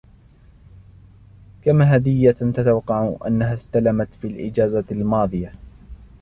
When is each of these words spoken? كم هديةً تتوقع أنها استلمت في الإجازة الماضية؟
كم 1.61 1.81
هديةً 1.81 2.31
تتوقع 2.31 3.15
أنها 3.27 3.53
استلمت 3.53 4.07
في 4.21 4.27
الإجازة 4.27 4.85
الماضية؟ 4.91 5.53